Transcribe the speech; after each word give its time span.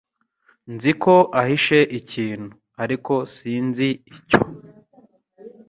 Nzi 0.73 0.91
ko 1.03 1.15
ahishe 1.41 1.79
ikintu, 1.99 2.49
ariko 2.83 3.13
sinzi 3.35 3.87
icyo. 4.17 4.39